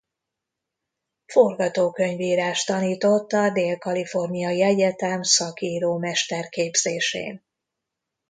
Forgatókönyvírást 1.25 2.65
tanított 2.67 3.31
a 3.31 3.49
Dél-kaliforniai 3.49 4.61
Egyetem 4.61 5.23
szakíró 5.23 5.97
mesterképzésén. 5.97 7.43